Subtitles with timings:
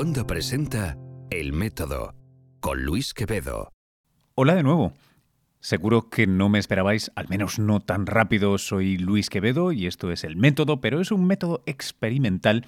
[0.00, 0.96] Wanda presenta
[1.28, 2.14] El Método
[2.60, 3.74] con Luis Quevedo.
[4.34, 4.94] Hola de nuevo.
[5.60, 8.56] Seguro que no me esperabais, al menos no tan rápido.
[8.56, 12.64] Soy Luis Quevedo y esto es El Método, pero es un método experimental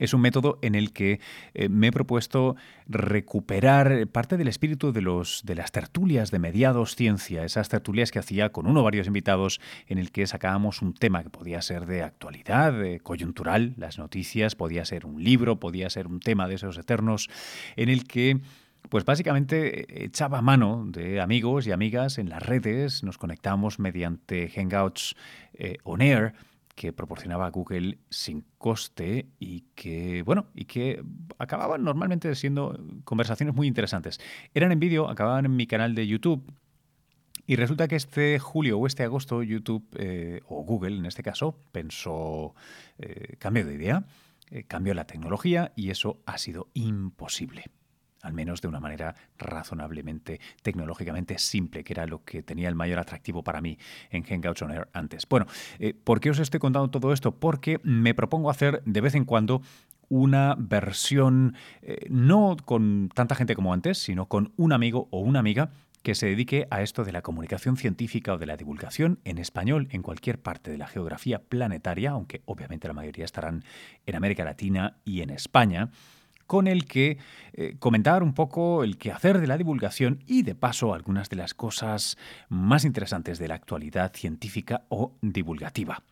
[0.00, 1.20] es un método en el que
[1.54, 2.56] eh, me he propuesto
[2.88, 8.18] recuperar parte del espíritu de, los, de las tertulias de mediados ciencia, esas tertulias que
[8.18, 11.86] hacía con uno o varios invitados en el que sacábamos un tema que podía ser
[11.86, 16.54] de actualidad, de coyuntural, las noticias, podía ser un libro, podía ser un tema de
[16.54, 17.28] esos eternos,
[17.76, 18.40] en el que
[18.88, 24.48] pues básicamente eh, echaba mano de amigos y amigas en las redes, nos conectamos mediante
[24.48, 25.14] Hangouts
[25.52, 26.32] eh, on Air
[26.80, 31.04] que proporcionaba Google sin coste y que, bueno, y que
[31.36, 34.18] acababan normalmente siendo conversaciones muy interesantes.
[34.54, 36.42] Eran en vídeo, acababan en mi canal de YouTube.
[37.46, 41.58] Y resulta que este julio o este agosto YouTube, eh, o Google en este caso,
[41.70, 42.54] pensó,
[42.96, 44.06] eh, cambio de idea,
[44.50, 47.66] eh, cambió la tecnología y eso ha sido imposible
[48.22, 52.98] al menos de una manera razonablemente tecnológicamente simple, que era lo que tenía el mayor
[52.98, 53.78] atractivo para mí
[54.10, 55.26] en Hangouts on Air antes.
[55.28, 55.46] Bueno,
[55.78, 57.32] eh, ¿por qué os estoy contando todo esto?
[57.32, 59.62] Porque me propongo hacer de vez en cuando
[60.08, 65.38] una versión eh, no con tanta gente como antes, sino con un amigo o una
[65.38, 65.70] amiga
[66.02, 69.88] que se dedique a esto de la comunicación científica o de la divulgación en español
[69.90, 73.64] en cualquier parte de la geografía planetaria, aunque obviamente la mayoría estarán
[74.06, 75.90] en América Latina y en España
[76.50, 77.16] con el que
[77.52, 81.54] eh, comentar un poco el quehacer de la divulgación y de paso algunas de las
[81.54, 86.02] cosas más interesantes de la actualidad científica o divulgativa.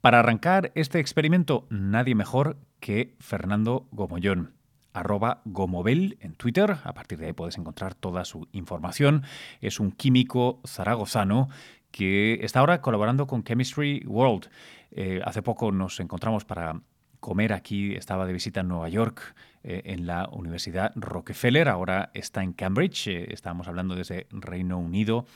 [0.00, 4.52] Para arrancar este experimento, nadie mejor que Fernando Gomollón
[4.92, 6.76] arroba Gomobel en Twitter.
[6.84, 9.24] A partir de ahí puedes encontrar toda su información.
[9.60, 11.48] Es un químico zaragozano
[11.90, 14.50] que está ahora colaborando con Chemistry World.
[14.92, 16.80] Eh, hace poco nos encontramos para
[17.20, 22.42] comer aquí, estaba de visita en Nueva York, eh, en la Universidad Rockefeller, ahora está
[22.42, 25.26] en Cambridge, eh, estábamos hablando desde Reino Unido.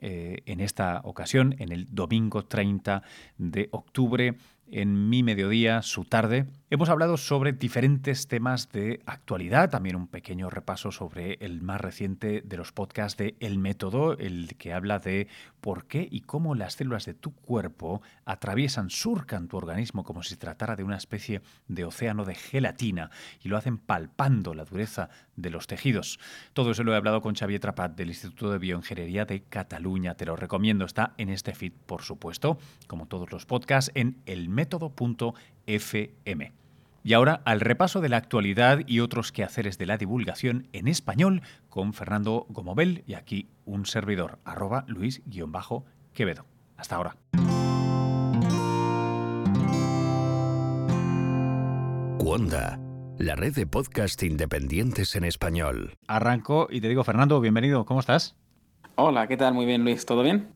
[0.00, 3.02] Eh, en esta ocasión, en el domingo 30
[3.38, 4.36] de octubre,
[4.70, 6.46] en mi mediodía, su tarde.
[6.70, 12.40] Hemos hablado sobre diferentes temas de actualidad, también un pequeño repaso sobre el más reciente
[12.40, 15.28] de los podcasts de El Método, el que habla de
[15.60, 20.30] por qué y cómo las células de tu cuerpo atraviesan, surcan tu organismo como si
[20.30, 23.10] se tratara de una especie de océano de gelatina
[23.42, 26.18] y lo hacen palpando la dureza de los tejidos.
[26.54, 30.14] Todo eso lo he hablado con Xavier Trapat del Instituto de Bioingeniería de Cataluña.
[30.14, 34.48] Te lo recomiendo, está en este feed, por supuesto, como todos los podcasts, en el
[35.66, 36.52] método.fm.
[37.06, 41.42] Y ahora al repaso de la actualidad y otros quehaceres de la divulgación en español
[41.68, 46.46] con Fernando Gomobel y aquí un servidor, arroba Luis-Quevedo.
[46.78, 47.16] Hasta ahora.
[52.18, 52.80] Wanda,
[53.18, 55.98] la red de podcast independientes en español.
[56.06, 58.34] Arranco y te digo, Fernando, bienvenido, ¿cómo estás?
[58.96, 59.52] Hola, ¿qué tal?
[59.52, 60.48] Muy bien, Luis, ¿todo bien?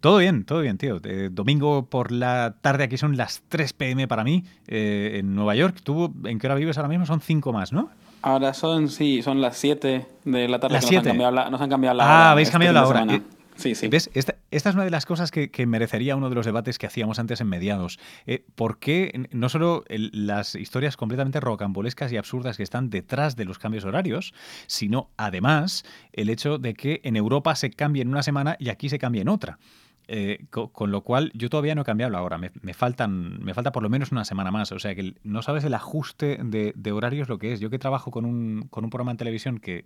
[0.00, 1.00] Todo bien, todo bien, tío.
[1.30, 5.78] domingo por la tarde aquí son las 3 pm para mí eh, en Nueva York.
[5.82, 7.04] ¿Tú en qué hora vives ahora mismo?
[7.04, 7.90] Son 5 más, ¿no?
[8.22, 10.74] Ahora son, sí, son las 7 de la tarde.
[10.74, 11.14] Las 7.
[11.14, 12.26] Nos, han cambiado la, ah, hora.
[12.26, 13.06] Ah, habéis cambiado la hora.
[13.56, 13.88] Sí, sí.
[13.88, 14.08] ¿Ves?
[14.14, 16.86] Esta, esta, es una de las cosas que, que, merecería uno de los debates que
[16.86, 17.98] hacíamos antes en mediados.
[18.24, 23.34] Eh, ¿Por qué no solo el, las historias completamente rocambolescas y absurdas que están detrás
[23.34, 24.32] de los cambios horarios,
[24.68, 28.88] sino además el hecho de que en Europa se cambie en una semana y aquí
[28.88, 29.58] se cambie en otra?
[30.10, 32.38] Eh, con, lo cual, yo todavía no he cambiado la hora.
[32.38, 34.72] Me, faltan, me falta por lo menos una semana más.
[34.72, 37.60] O sea que no sabes el ajuste de, horarios lo que es.
[37.60, 39.84] Yo que trabajo con un, con un programa en televisión que,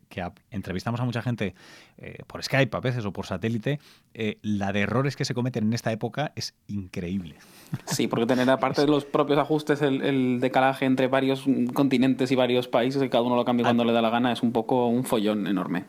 [0.50, 1.54] entrevistamos a mucha gente
[1.98, 3.80] eh, por Skype a veces o por satélite,
[4.14, 7.36] eh, la de errores que se cometen en esta época es increíble.
[7.86, 11.44] Sí, porque tener aparte de los propios ajustes, el, decalaje entre varios
[11.74, 14.42] continentes y varios países, y cada uno lo cambia cuando le da la gana, es
[14.42, 15.84] un poco un follón enorme.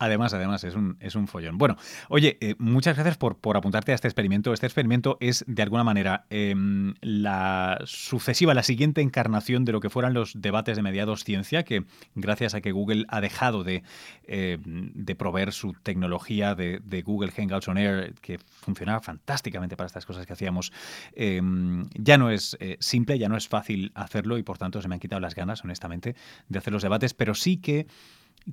[0.00, 1.58] Además, además, es un, es un follón.
[1.58, 1.76] Bueno,
[2.08, 4.52] oye, eh, muchas gracias por, por, apuntarte a este experimento.
[4.52, 9.90] Este experimento es, de alguna manera, em, la sucesiva, la siguiente encarnación de lo que
[9.90, 11.84] fueran los debates de mediados ciencia, que
[12.14, 13.82] gracias a que Google ha dejado de,
[14.28, 20.06] em, de proveer su tecnología de, Google Hangouts on Air, que funcionaba fantásticamente para estas
[20.06, 20.72] cosas que hacíamos,
[21.14, 24.88] em, ya no es eh, simple, ya no es fácil hacerlo y por tanto se
[24.88, 26.14] me han quitado las ganas, honestamente,
[26.48, 27.86] de hacer los debates, pero sí que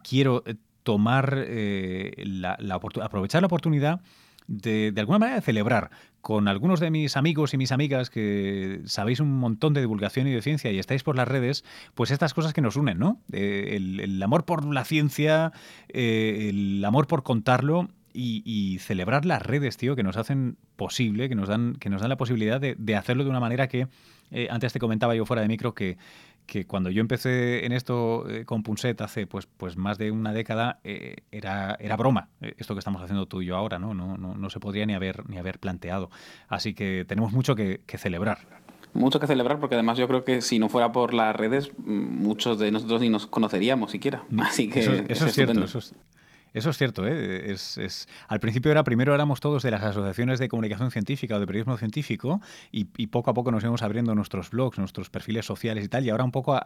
[0.03, 2.57] quiero eh, tomar eh, la,
[3.01, 4.01] aprovechar la oportunidad
[4.47, 5.89] de, de, alguna manera de celebrar
[6.21, 10.31] con algunos de mis amigos y mis amigas que sabéis un montón de divulgación y
[10.31, 11.65] de ciencia y estáis por las redes,
[11.95, 13.19] pues estas cosas que nos unen, ¿no?
[13.33, 15.51] Eh, el, amor por la ciencia,
[15.89, 21.35] eh, el amor por contarlo y, celebrar las redes, tío, que nos hacen posible, que
[21.35, 23.87] nos dan, que nos dan la posibilidad de, hacerlo de una manera que,
[24.49, 25.97] antes te comentaba yo fuera de micro, que,
[26.45, 30.33] que cuando yo empecé en esto eh, con Punset hace pues, pues más de una
[30.33, 33.93] década, eh, era, era broma esto que estamos haciendo tú y yo ahora, ¿no?
[33.93, 36.09] No, no, no se podría ni haber, ni haber planteado.
[36.47, 38.39] Así que tenemos mucho que, celebrar.
[38.93, 42.59] Mucho que celebrar porque además yo creo que si no fuera por las redes, muchos
[42.59, 44.23] de nosotros ni nos conoceríamos siquiera.
[44.39, 45.95] Así que eso, es, cierto, eso es,
[46.55, 47.51] eso es cierto, ¿eh?
[47.51, 51.39] Es, es, al principio era, primero éramos todos de las asociaciones de comunicación científica o
[51.41, 52.39] de periodismo científico
[52.71, 56.11] y, poco a poco nos íbamos abriendo nuestros blogs, nuestros perfiles sociales y tal, y
[56.11, 56.57] ahora un poco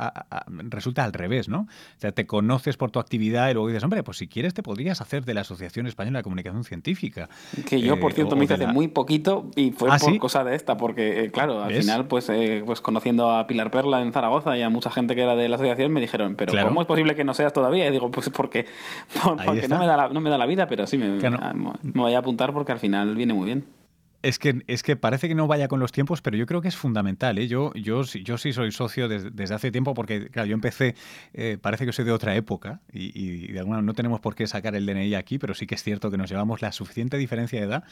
[0.69, 1.61] resulta al revés, ¿no?
[1.61, 4.61] O sea, te conoces por tu actividad y luego dices, hombre, pues si quieres te
[4.61, 7.27] podrías hacer de la Asociación Española de Comunicación Científica.
[7.67, 10.43] Que yo, por eh, cierto, me hice hace muy poquito y fue ¿Ah, por cosa
[10.43, 14.13] de esta, porque, eh, claro, al final, pues, eh, pues conociendo a Pilar Perla en
[14.13, 16.87] Zaragoza y a mucha gente que era de la asociación, me dijeron, pero ¿cómo es
[16.87, 17.87] posible que no seas todavía?
[17.87, 18.67] Y digo, pues porque,
[19.45, 21.19] porque no me da la, no me da la vida, pero sí me,
[21.81, 23.65] me voy a apuntar porque al final viene muy bien.
[24.21, 26.67] Es que, es que parece que no vaya con los tiempos, pero yo creo que
[26.67, 27.37] es fundamental.
[27.37, 27.47] ¿eh?
[27.47, 30.95] Yo, yo, yo sí soy socio desde, hace tiempo porque, claro, yo empecé,
[31.33, 34.75] eh, parece que soy de otra época y, de alguna no tenemos por qué sacar
[34.75, 37.65] el DNI aquí, pero sí que es cierto que nos llevamos la suficiente diferencia de
[37.65, 37.83] edad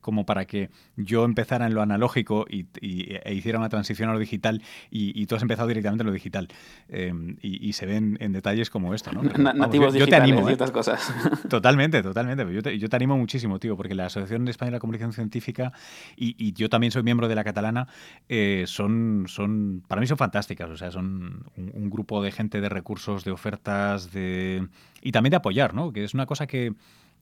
[0.00, 4.18] como para que yo empezara en lo analógico y, e hiciera una transición a lo
[4.18, 6.48] digital y, tú has empezado directamente en lo digital.
[6.88, 9.22] Em, y, se ven en detalles como esto, ¿no?
[9.22, 10.56] Nativos yo, te animo, y ¿eh?
[10.72, 11.12] cosas.
[11.48, 12.52] Totalmente, totalmente.
[12.52, 15.72] Yo te, yo te animo muchísimo, tío, porque la Asociación Española de Comunicación Científica
[16.16, 17.88] y, yo también soy miembro de la catalana,
[18.28, 22.68] eh, son, son, para mí son fantásticas, o sea, son un, grupo de gente de
[22.68, 24.66] recursos, de ofertas, de
[25.02, 25.92] y también de apoyar, ¿no?
[25.92, 26.74] Que es una cosa que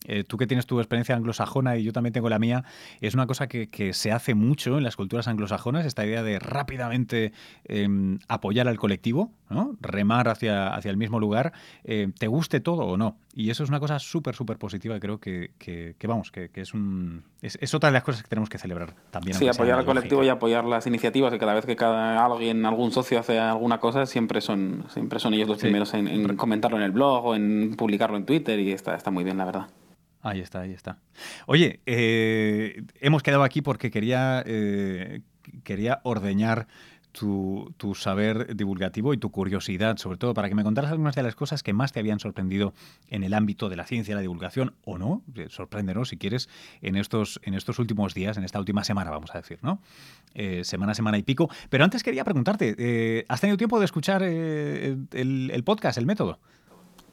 [0.06, 2.65] eh, tú que tienes tu experiencia anglosajona y yo también tengo la mía,
[3.01, 7.33] es una cosa que, se hace mucho en las culturas anglosajonas, esta idea de rápidamente
[7.65, 9.77] em, apoyar al colectivo, ¿no?
[9.81, 11.53] remar hacia, hacia el mismo lugar,
[11.85, 13.17] eh, te guste todo o no.
[13.35, 16.75] Y eso es una cosa súper, súper positiva y creo que, que, vamos, que, es,
[16.75, 19.37] un, es, otra de las cosas que tenemos que celebrar también.
[19.37, 22.91] Sí, apoyar al colectivo y apoyar las iniciativas, que cada vez que cada alguien, algún
[22.91, 26.93] socio hace alguna cosa, siempre son, siempre son ellos los primeros en, comentarlo en el
[26.93, 29.67] blog o en publicarlo en Twitter y está, está muy bien, la verdad.
[30.23, 30.99] Ahí está, ahí está.
[31.46, 35.20] Oye, eh, hemos quedado aquí porque quería, eh,
[35.64, 36.67] quería ordeñar
[37.19, 41.34] tu, saber divulgativo y tu curiosidad, sobre todo para que me contaras algunas de las
[41.34, 42.75] cosas que más te habían sorprendido
[43.08, 46.49] en el ámbito de la ciencia, la divulgación, o no, eh, sorpréndenos si quieres,
[46.82, 49.81] en estos, en estos últimos días, en esta última semana, vamos a decir, ¿no?
[50.62, 51.49] semana, semana y pico.
[51.70, 56.40] Pero antes quería preguntarte, ¿has tenido tiempo de escuchar el, el podcast, el método?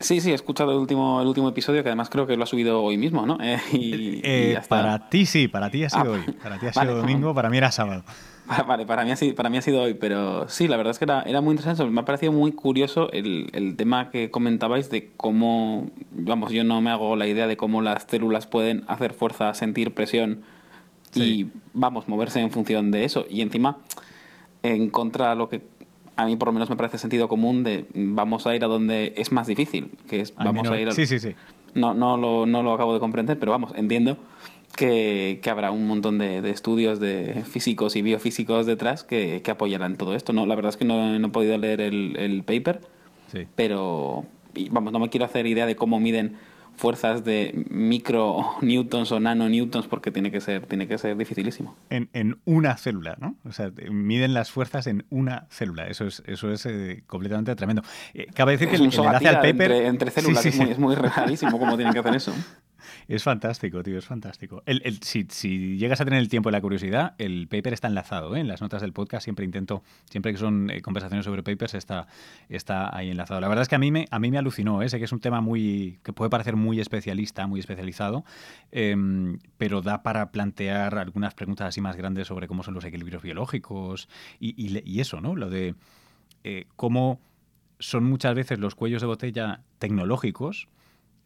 [0.01, 2.47] Sí, sí, he escuchado el último, el último episodio que además creo que lo ha
[2.47, 3.37] subido hoy mismo, ¿no?
[3.51, 6.33] Eh, y, eh, para ti sí, para ti ha sido ah, hoy.
[6.41, 8.03] Para ti ha sido domingo, para mí era sábado.
[8.67, 10.99] Vale, para mí, ha sido, para mí ha sido hoy, pero sí, la verdad es
[10.99, 11.83] que era, era muy interesante.
[11.91, 16.81] Me ha parecido muy curioso el, el, tema que comentabais de cómo, vamos, yo no
[16.81, 20.41] me hago la idea de cómo las células pueden hacer fuerza, sentir presión
[21.15, 23.25] y, vamos, moverse en función de eso.
[23.29, 23.77] Y encima,
[24.63, 25.61] en contra de lo que
[26.17, 29.13] a mí por lo menos me parece sentido común de vamos a ir a donde
[29.15, 30.91] es más difícil, que es vamos a, ir a...
[30.91, 31.35] Sí, sí, sí.
[31.73, 34.17] No, no, lo, no lo acabo de comprender, pero vamos, entiendo
[34.71, 39.97] que, que habrá un montón de, estudios de físicos y biofísicos detrás que, que, apoyarán
[39.97, 40.33] todo esto.
[40.33, 42.81] No, la verdad es que no, no he podido leer el, el paper,
[43.31, 43.47] sí.
[43.55, 44.25] pero
[44.69, 46.37] vamos, no me quiero hacer idea de cómo miden
[46.75, 51.75] fuerzas de micro newtons o nano newtons porque tiene que ser, tiene que ser dificilísimo.
[51.89, 53.35] En, en una célula, ¿no?
[53.45, 55.87] O sea, miden las fuerzas en una célula.
[55.87, 57.83] Eso es, eso es eh, completamente tremendo.
[58.13, 59.71] Eh, cabe decir que el, enlace al paper...
[59.71, 62.33] Entre, células Es, muy, es muy rarísimo cómo tienen que hacer eso.
[63.07, 64.63] Es fantástico, tío, es fantástico.
[64.65, 67.87] El, el, si, si, llegas a tener el tiempo y la curiosidad, el paper está
[67.87, 68.35] enlazado.
[68.35, 68.39] ¿eh?
[68.39, 72.07] En las notas del podcast siempre intento, siempre que son eh, conversaciones sobre papers, está,
[72.49, 73.39] está ahí enlazado.
[73.41, 74.89] La verdad es que a mí me, a mí me alucinó, ¿eh?
[74.89, 78.23] sé que es un tema muy que puede parecer muy especialista, muy especializado,
[78.71, 83.21] em, pero da para plantear algunas preguntas así más grandes sobre cómo son los equilibrios
[83.21, 84.07] biológicos
[84.39, 85.35] y, y, eso, ¿no?
[85.35, 85.75] Lo de
[86.43, 87.19] eh, cómo
[87.79, 90.67] son muchas veces los cuellos de botella tecnológicos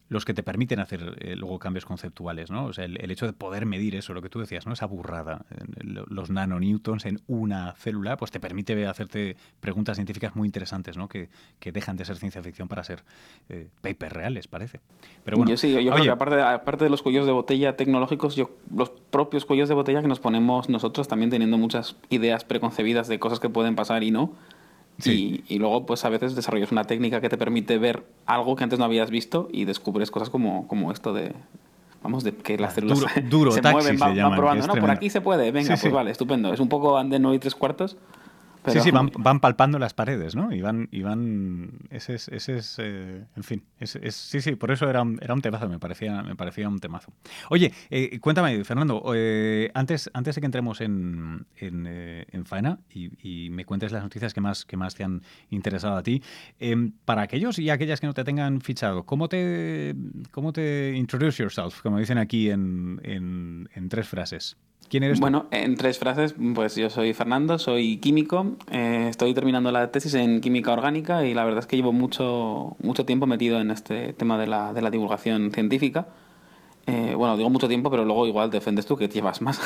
[0.08, 2.66] los que te permiten hacer eh, luego cambios conceptuales, ¿no?
[2.66, 4.72] O sea, el, hecho de poder medir eso, lo que tú decías, ¿no?
[4.72, 5.46] Esa burrada,
[5.82, 11.08] los nanonewtons en una célula, pues te permite hacerte preguntas científicas muy interesantes, ¿no?
[11.08, 13.02] Que, que dejan de ser ciencia ficción para ser
[13.48, 14.80] eh, papers reales, parece.
[15.24, 18.36] Pero bueno, yo sí, yo creo que aparte, aparte de los cuellos de botella tecnológicos,
[18.36, 23.08] yo, los propios cuellos de botella que nos ponemos nosotros también teniendo muchas ideas preconcebidas
[23.08, 24.32] de cosas que pueden pasar y no,
[25.04, 28.78] y, luego, pues a veces desarrollas una técnica que te permite ver algo que antes
[28.78, 31.34] no habías visto y descubres cosas como, como esto de,
[32.02, 33.22] vamos, de que las células se,
[33.62, 34.66] mueven, van, probando.
[34.66, 36.52] No, por aquí se puede, venga, pues vale, estupendo.
[36.52, 37.96] Es un poco ande no y tres cuartos,
[38.66, 40.52] Sí, sí, van, palpando las paredes, ¿no?
[40.52, 44.70] Y van, y van ese es, ese es eh, en fin, es, sí, sí, por
[44.70, 47.12] eso era un, era un temazo, me parecía, me parecía un temazo.
[47.50, 53.64] Oye, eh, cuéntame, Fernando, eh, antes, antes de que entremos en, en, faena y, me
[53.64, 56.22] cuentes las noticias que más, que más te han interesado a ti,
[56.58, 59.94] em, para aquellos y aquellas que no te tengan fichado, ¿cómo te,
[60.30, 64.56] cómo te introduce yourself, como dicen aquí en, en tres frases?
[64.88, 69.72] ¿Quién eres Bueno, en tres frases, pues yo soy Fernando, soy químico, eh, estoy terminando
[69.72, 73.60] la tesis en química orgánica y la verdad es que llevo mucho, mucho tiempo metido
[73.60, 76.06] en este tema de la, de la divulgación científica.
[76.86, 79.60] Eh, bueno, digo mucho tiempo, pero luego igual defendes tú que llevas más.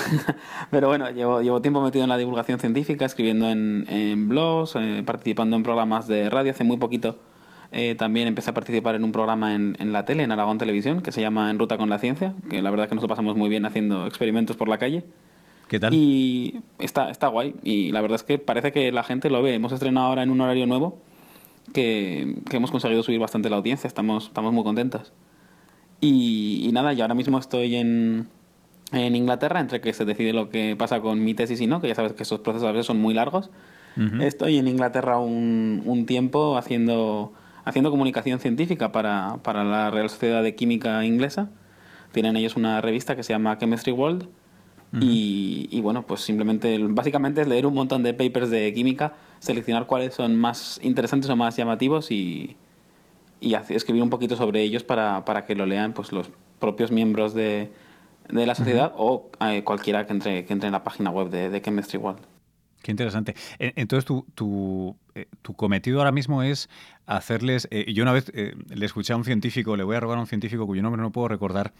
[0.70, 5.56] pero bueno, llevo, llevo tiempo metido en la divulgación científica, escribiendo en, blogs, eh, participando
[5.56, 6.52] en programas de radio.
[6.52, 7.18] Hace muy poquito
[7.72, 11.02] eh, también empecé a participar en un programa en, en, la tele, en Aragón Televisión,
[11.02, 13.08] que se llama En Ruta con la Ciencia, que la verdad es que nos lo
[13.08, 15.04] pasamos muy bien haciendo experimentos por la calle.
[15.68, 15.94] ¿Qué tal?
[15.94, 17.54] Y está, está guay.
[17.62, 19.54] Y la verdad es que parece que la gente lo ve.
[19.54, 20.98] Hemos estrenado ahora en un horario nuevo
[21.72, 23.86] que, que hemos conseguido subir bastante la audiencia.
[23.86, 25.12] Estamos, estamos muy contentos.
[26.00, 28.26] Y, y nada, yo ahora mismo estoy en,
[28.90, 31.86] en Inglaterra, entre que se decide lo que pasa con mi tesis y no, que
[31.86, 33.50] ya sabes que esos procesos a veces son muy largos.
[34.20, 37.32] Estoy en Inglaterra un, un tiempo haciendo
[37.70, 41.50] haciendo comunicación científica para, para, la Real Sociedad de Química Inglesa.
[42.12, 44.28] Tienen ellos una revista que se llama Chemistry World.
[45.00, 49.86] y, y, bueno, pues simplemente, básicamente es leer un montón de papers de química, seleccionar
[49.86, 52.56] cuáles son más interesantes o más llamativos y,
[53.40, 57.34] y escribir un poquito sobre ellos para, para, que lo lean pues los propios miembros
[57.34, 57.70] de,
[58.28, 61.50] de la sociedad o eh, cualquiera que entre, que entre en la página web de,
[61.50, 62.20] de Chemistry World.
[62.82, 63.34] Qué interesante.
[63.58, 66.68] Entonces, tu, tu, eh, tu cometido ahora mismo es
[67.06, 67.68] hacerles...
[67.70, 70.20] Eh, yo una vez eh, le escuché a un científico, le voy a robar a
[70.20, 71.72] un científico cuyo nombre no puedo recordar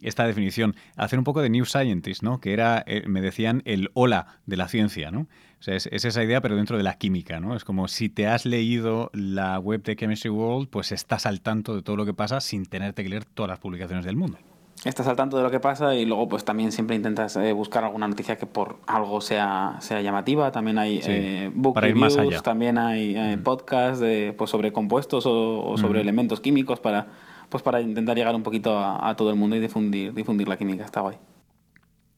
[0.00, 2.40] esta definición, hacer un poco de New Scientist, ¿no?
[2.40, 5.22] Que era, me decían, el hola de la ciencia, ¿no?
[5.22, 7.56] O sea, es, es, esa idea, pero dentro de la química, ¿no?
[7.56, 11.74] Es como si te has leído la web de Chemistry World, pues estás al tanto
[11.74, 14.38] de todo lo que pasa sin tenerte que leer todas las publicaciones del mundo
[14.84, 17.84] estás al tanto de lo que pasa y luego pues también siempre intentas eh, buscar
[17.84, 20.52] alguna noticia que por algo sea, sea llamativa.
[20.52, 22.42] También hay eh, book para reviews, ir más allá.
[22.42, 27.08] también hay eh, podcasts de, pues, sobre compuestos o, sobre elementos químicos para,
[27.48, 30.84] pues, para intentar llegar un poquito a, todo el mundo y difundir, difundir la química.
[30.84, 31.16] Está guay.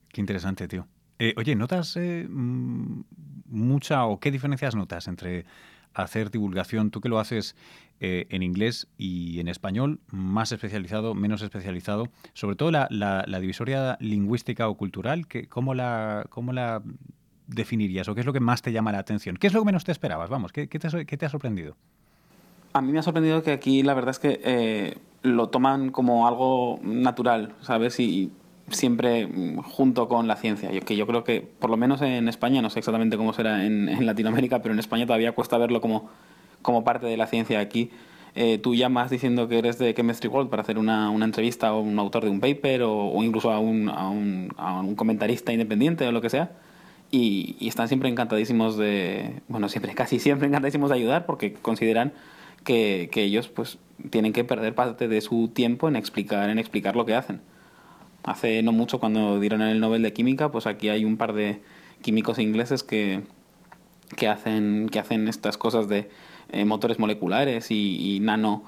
[0.09, 0.87] Qué interesante, tío.
[1.37, 5.45] oye, ¿notas mucha o qué diferencias notas entre
[5.93, 7.55] hacer divulgación, tú que lo haces
[8.03, 12.87] eh, en inglés y en español, más especializado, menos especializado, sobre todo la,
[13.39, 16.81] divisoria lingüística o cultural, ¿cómo, la, ¿cómo la
[17.45, 19.37] definirías o qué es lo que más te llama la atención?
[19.37, 20.31] ¿Qué es lo que menos te esperabas?
[20.31, 21.75] Vamos, ¿qué, te, ha sorprendido?
[22.73, 26.27] A mí me ha sorprendido que aquí la verdad es que eh, lo toman como
[26.27, 27.99] algo natural, ¿sabes?
[27.99, 28.31] Y,
[28.73, 30.69] siempre mm, junto con la ciencia.
[30.81, 34.05] Que yo creo que, por lo menos en España, no sé exactamente cómo será en,
[34.05, 36.09] Latinoamérica, pero en España todavía cuesta verlo como,
[36.61, 37.91] como parte de la ciencia aquí.
[38.33, 41.77] Eh, tú llamas diciendo que eres de Chemistry World para hacer una, una entrevista a
[41.77, 46.07] un autor de un paper o, incluso a un, a, un, a un, comentarista independiente
[46.07, 46.51] o lo que sea.
[47.11, 52.13] Y, y, están siempre encantadísimos de, bueno, siempre, casi siempre encantadísimos de ayudar porque consideran
[52.63, 56.95] que, que ellos pues tienen que perder parte de su tiempo en explicar, en explicar
[56.95, 57.41] lo que hacen.
[58.23, 61.61] Hace no mucho, cuando dieron el Nobel de Química, pues aquí hay un par de
[62.01, 63.21] químicos ingleses que,
[64.15, 66.09] que, hacen, que hacen estas cosas de
[66.51, 68.63] eh, motores moleculares y, nano,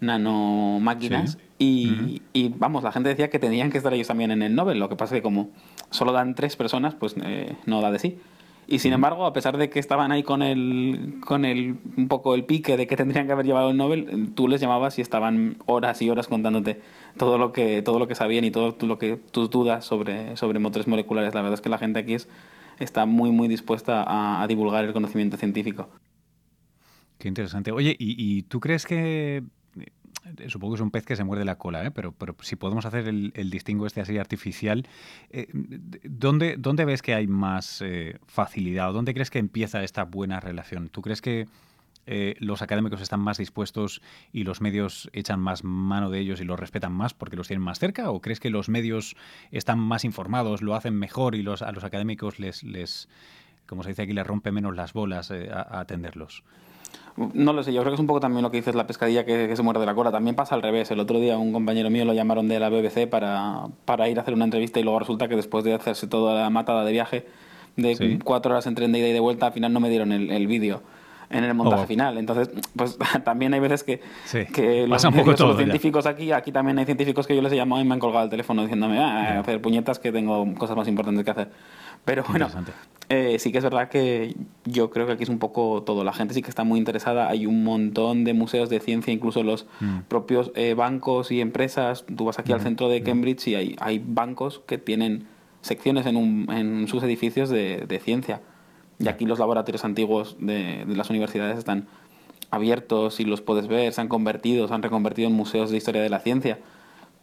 [0.00, 1.38] nano máquinas.
[1.58, 4.78] Y, y, vamos, la gente decía que tenían que estar ellos también en el Nobel.
[4.78, 5.50] Lo que pasa es que como
[5.90, 8.18] solo dan tres personas, pues eh, no da de sí.
[8.68, 12.34] Y sin embargo, a pesar de que estaban ahí con el, con el, un poco
[12.34, 15.58] el pique de que tendrían que haber llevado el Nobel, tú les llamabas y estaban
[15.66, 16.80] horas y horas contándote
[17.16, 20.58] todo lo que, todo lo que sabían y todo lo que tus dudas sobre, sobre
[20.58, 21.32] motores moleculares.
[21.32, 22.28] La verdad es que la gente aquí es,
[22.80, 25.88] está muy, muy dispuesta a, divulgar el conocimiento científico.
[27.18, 27.72] Qué interesante.
[27.72, 29.42] Oye, ¿y, tú crees que
[30.38, 31.90] eh, supongo que es un pez que se muerde la cola, ¿eh?
[31.90, 34.86] pero, pero si podemos hacer el, el distingo este así artificial,
[35.30, 35.48] eh,
[36.04, 40.40] ¿dónde, ¿dónde, ves que hay más eh, facilidad o dónde crees que empieza esta buena
[40.40, 40.88] relación?
[40.88, 41.46] ¿Tú crees que
[42.38, 44.00] los académicos están más dispuestos
[44.32, 47.64] y los medios echan más mano de ellos y los respetan más porque los tienen
[47.64, 48.12] más cerca?
[48.12, 49.16] ¿O crees que los medios
[49.50, 53.08] están más informados, lo hacen mejor y los, a los académicos les, les,
[53.66, 56.44] como se dice aquí, les rompe menos las bolas a atenderlos?
[57.16, 59.24] No lo sé, yo creo que es un poco también lo que dices la pescadilla
[59.24, 60.12] que, se muerde la cola.
[60.12, 60.90] También pasa al revés.
[60.90, 64.22] El otro día un compañero mío lo llamaron de la BBC para, para ir a
[64.22, 67.26] hacer una entrevista y luego resulta que después de hacerse toda la matada de viaje
[67.76, 70.46] de cuatro horas entre ida y de vuelta, al final no me dieron el, el
[70.46, 70.82] vídeo
[71.30, 71.86] en el montaje oh.
[71.86, 72.18] final.
[72.18, 74.00] Entonces, pues también hay veces que,
[74.52, 75.02] que los,
[75.56, 78.24] científicos aquí, aquí también hay científicos que yo les he llamado y me han colgado
[78.24, 81.48] el teléfono diciéndome, ah, hacer puñetas que tengo cosas más importantes que hacer.
[82.06, 82.48] Pero bueno,
[83.08, 86.04] eh, sí que es verdad que yo creo que aquí es un poco todo.
[86.04, 87.28] La gente sí que está muy interesada.
[87.28, 89.98] Hay un montón de museos de ciencia, incluso los mm.
[90.08, 92.04] propios eh, bancos y empresas.
[92.16, 95.26] Tú vas aquí al centro de Cambridge y hay, hay bancos que tienen
[95.62, 98.40] secciones en, un, en sus edificios de, de, ciencia.
[99.00, 101.88] Y aquí los laboratorios antiguos de, de, las universidades están
[102.52, 106.02] abiertos y los puedes ver, se han convertido, se han reconvertido en museos de historia
[106.02, 106.60] de la ciencia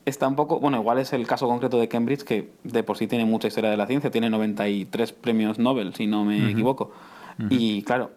[0.05, 3.07] está un poco, bueno, igual es el caso concreto de Cambridge, que de por sí
[3.07, 6.91] tiene mucha historia de la ciencia, tiene 93 premios Nobel, si no me equivoco.
[7.50, 8.12] Y claro,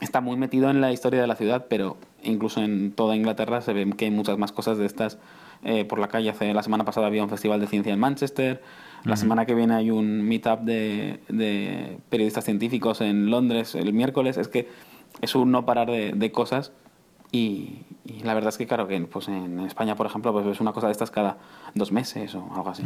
[0.00, 3.72] está muy metido en la historia de la ciudad, pero incluso en toda Inglaterra se
[3.72, 5.18] ven que hay muchas más cosas de estas
[5.62, 6.30] eh, por la calle.
[6.30, 8.62] Hace, la semana pasada había un festival de ciencia en Manchester,
[9.04, 14.36] la semana que viene hay un meetup de, de, periodistas científicos en Londres el miércoles.
[14.36, 14.68] Es que
[15.22, 16.72] es un no parar de, de cosas
[17.32, 17.82] y,
[18.22, 20.86] la verdad es que, claro, que pues en España, por ejemplo, pues es una cosa
[20.86, 21.38] de estas cada
[21.74, 22.82] dos meses o algo así.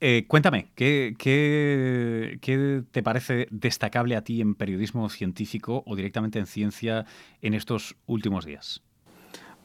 [0.00, 6.46] Eh, cuéntame, ¿qué, ¿qué, te parece destacable a ti en periodismo científico o directamente en
[6.46, 7.06] ciencia
[7.40, 8.82] en estos últimos días?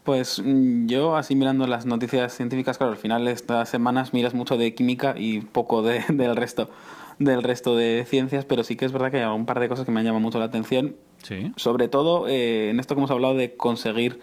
[0.03, 4.33] Pues mm, yo, así mirando las noticias científicas, claro, al final de estas semanas miras
[4.33, 6.69] mucho de química y poco de, del resto
[7.23, 9.85] del resto de ciencias, pero sí que es verdad que hay un par de cosas
[9.85, 10.95] que me han llamado mucho la atención.
[11.23, 11.51] Sí.
[11.55, 14.19] Sobre todo eh, en esto que hemos hablado de conseguir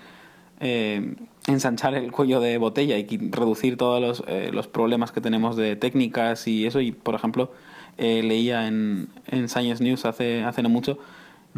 [0.60, 1.14] eh,
[1.46, 5.76] ensanchar el cuello de botella y reducir todos los, eh, los, problemas que tenemos de
[5.76, 6.80] técnicas y eso.
[6.80, 7.52] Y, por ejemplo,
[7.96, 10.98] leía en, en, Science News hace, hace no mucho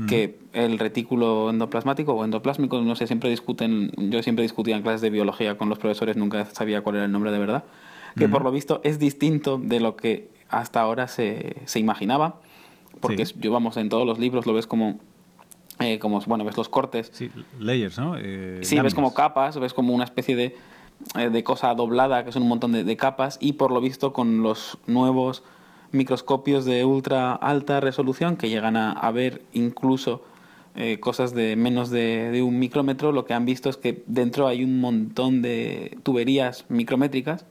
[0.08, 5.02] que el retículo endoplasmático o endoplásmico, no sé, siempre discuten, yo siempre discutía en clases
[5.02, 7.64] de biología con los profesores, nunca sabía cuál era el nombre de verdad,
[8.16, 12.40] que por lo visto es distinto de lo que hasta ahora se, se imaginaba,
[13.00, 14.98] porque yo, vamos, en todos los libros lo ves como,
[15.78, 17.10] eh, como bueno, ves los cortes.
[17.12, 18.16] Sí, layers, ¿no?
[18.18, 20.56] Eh, sí, ves como capas, ves como una especie de,
[21.18, 24.42] eh, de cosa doblada, que son un montón de, capas, y por lo visto con
[24.42, 25.42] los nuevos
[25.92, 30.22] microscopios de ultra alta resolución que llegan a, ver incluso
[31.00, 34.62] cosas de menos de, de, un micrómetro, lo que han visto es que dentro hay
[34.62, 37.44] un montón de tuberías micrométricas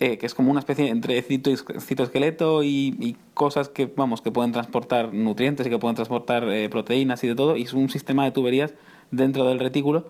[0.00, 4.50] eh, que es como una especie entre citoesqueleto y, y, cosas que, vamos, que pueden
[4.50, 8.24] transportar nutrientes y que pueden transportar eh, proteínas y de todo, y es un sistema
[8.24, 8.72] de tuberías
[9.10, 10.08] dentro del retículo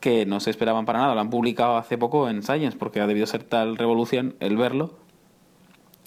[0.00, 1.14] que no se esperaban para nada.
[1.14, 4.94] Lo han publicado hace poco en Science porque ha debido ser tal revolución el verlo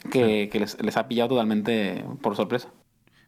[0.09, 2.69] que, que les, les, ha pillado totalmente por sorpresa.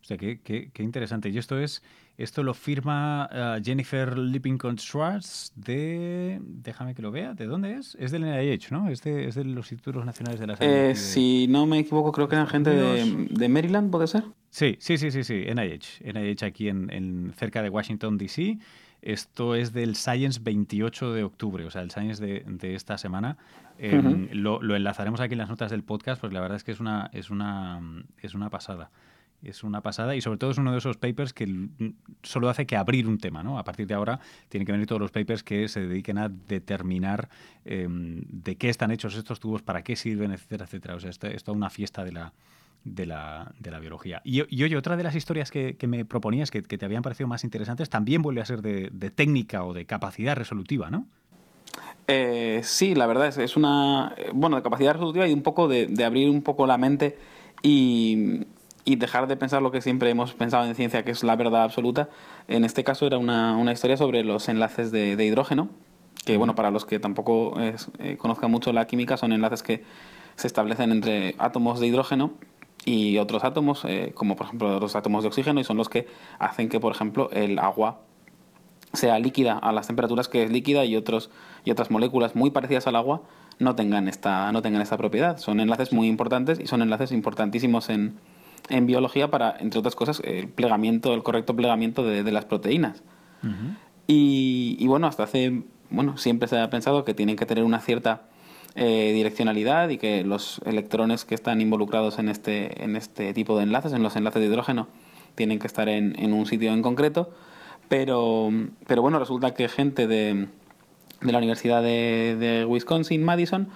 [0.03, 1.29] O sea, qué, qué, qué interesante.
[1.29, 1.81] Y esto es
[2.17, 6.39] esto lo firma uh, Jennifer Lippington Schwartz de.
[6.43, 7.33] Déjame que lo vea.
[7.33, 7.97] ¿De dónde es?
[7.99, 8.89] Es del NIH, ¿no?
[8.89, 10.71] Es de, es de los Institutos Nacionales de la Salud.
[10.71, 14.25] Eh, Si no me equivoco, creo que eran gente de, de, Maryland, ¿puede ser?
[14.51, 15.45] Sí, sí, sí, sí, sí.
[15.55, 16.13] NIH.
[16.13, 18.59] NIH aquí en, en cerca de Washington, D.C.
[19.01, 23.37] Esto es del Science 28 de octubre, o sea, el Science de, de esta semana.
[23.79, 26.71] Eh, lo, lo, enlazaremos aquí en las notas del podcast, porque la verdad es que
[26.71, 27.81] es una, es una,
[28.21, 28.91] es una pasada.
[29.43, 31.69] Es una pasada y sobre todo es uno de esos papers que
[32.21, 33.43] solo hace que abrir un tema.
[33.43, 33.60] ¿no?
[33.60, 37.29] A partir de ahora tienen que venir todos los papers que se dediquen a determinar
[37.65, 40.95] em, de qué están hechos estos tubos, para qué sirven, etcétera, etcétera.
[40.95, 42.34] O sea, esto es toda una fiesta de la,
[42.84, 44.21] de la, de la biología.
[44.23, 47.43] Y, oye, otra de las historias que, que me proponías que, te habían parecido más
[47.43, 51.06] interesantes también vuelve a ser de, técnica o de capacidad resolutiva, ¿no?
[52.08, 54.13] Eh, sí, la verdad es, es una.
[54.34, 57.17] Bueno, de capacidad resolutiva y un poco de, de abrir un poco la mente
[57.62, 58.41] y
[58.85, 61.63] y dejar de pensar lo que siempre hemos pensado en ciencia, que es la verdad
[61.63, 62.09] absoluta.
[62.47, 65.69] En este caso era una, una historia sobre los enlaces de, de, hidrógeno,
[66.25, 69.83] que bueno, para los que tampoco es, eh, conozcan mucho la química, son enlaces que
[70.35, 72.33] se establecen entre átomos de hidrógeno
[72.85, 76.07] y otros átomos, eh, como por ejemplo los átomos de oxígeno, y son los que
[76.39, 78.01] hacen que, por ejemplo, el agua
[78.91, 81.31] sea líquida a las temperaturas que es líquida y, otros,
[81.63, 83.23] y otras moléculas muy parecidas al agua
[83.59, 85.37] no tengan esta, no tengan esta propiedad.
[85.37, 88.19] Son enlaces muy importantes y son enlaces importantísimos en,
[88.73, 93.03] en biología para, entre otras cosas, el plegamiento, el correcto plegamiento de, de las proteínas.
[94.07, 97.79] y, y, bueno, hasta hace, bueno, siempre se ha pensado que tienen que tener una
[97.79, 98.23] cierta
[98.75, 103.63] eh, direccionalidad y que los electrones que están involucrados en este, en este tipo de
[103.63, 104.88] enlaces, en los enlaces de hidrógeno,
[105.36, 107.31] tienen que estar en, en un sitio en concreto.
[107.89, 108.49] Pero,
[108.88, 110.47] pero bueno, resulta que gente de,
[111.21, 113.67] de la Universidad de, de Wisconsin, Madison,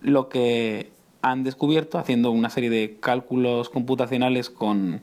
[0.00, 0.92] lo que
[1.24, 5.00] han descubierto, haciendo una serie de cálculos computacionales con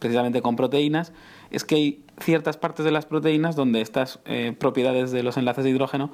[0.00, 1.12] precisamente con proteínas,
[1.52, 5.62] es que hay ciertas partes de las proteínas donde estas eh, propiedades de los enlaces
[5.62, 6.10] de hidrógeno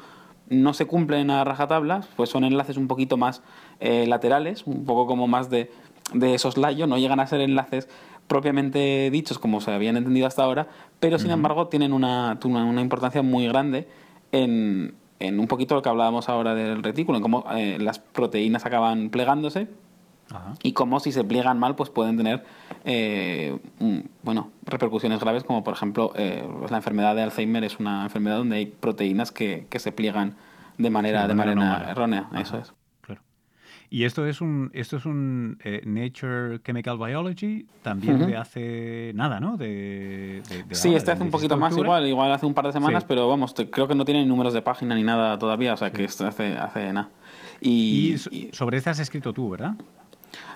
[0.50, 3.40] no se cumplen a rajatabla, pues son enlaces un poquito más
[3.80, 5.70] eh, laterales, un poco como más de,
[6.12, 7.88] de soslayo, no llegan a ser enlaces
[8.26, 10.68] propiamente dichos como se habían entendido hasta ahora,
[11.00, 13.88] pero sin embargo tienen una, una importancia muy grande
[14.30, 18.66] en, en un poquito lo que hablábamos ahora del retículo, en cómo eh, las proteínas
[18.66, 19.68] acaban plegándose
[20.62, 22.44] y cómo si se pliegan mal pues pueden tener
[22.84, 23.58] eh,
[24.22, 28.56] bueno repercusiones graves como por ejemplo eh, la enfermedad de Alzheimer es una enfermedad donde
[28.56, 30.36] hay proteínas que, que se pliegan
[30.76, 32.72] de manera, de manera, errónea, eso es.
[33.90, 39.40] Y esto es un, esto es un eh, Nature Chemical Biology, también de hace nada,
[39.40, 39.56] ¿no?
[39.56, 43.28] De, sí, este hace un poquito más igual, igual hace un par de semanas, pero
[43.28, 46.26] vamos, creo que no tiene números de página ni nada todavía, o sea que esto
[46.26, 47.08] hace, hace nada.
[47.60, 48.16] Y,
[48.52, 49.74] sobre este has escrito tú, ¿verdad?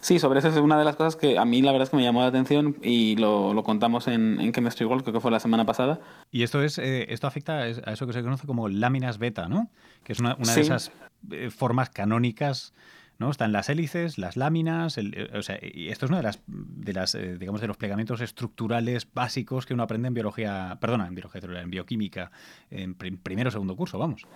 [0.02, 1.96] Sí, sobre eso es una de las cosas que a mí la verdad es que
[1.96, 5.30] me llamó la atención y lo, lo contamos en, en, Chemistry World, creo que fue
[5.30, 6.00] la semana pasada.
[6.30, 9.70] Y esto es eh, esto afecta a eso que se conoce como láminas beta, ¿no?
[10.04, 10.92] Que es una, una de esas
[11.30, 12.74] eh, formas canónicas
[13.18, 13.30] ¿no?
[13.30, 16.92] Están las hélices, las láminas, eh, o sea, y esto es uno de las, de
[16.92, 21.14] las eh, digamos, de los plegamientos estructurales básicos que uno aprende en biología, perdona, en
[21.14, 22.30] biología en bioquímica,
[22.70, 24.26] en primero o segundo curso, vamos.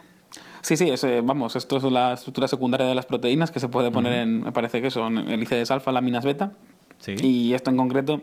[0.61, 3.91] Sí, sí, eh, vamos, esto es la estructura secundaria de las proteínas que se puede
[3.91, 6.53] poner en, me parece que son hélices alfa, láminas beta.
[6.99, 7.15] Sí.
[7.21, 8.23] Y esto en concreto.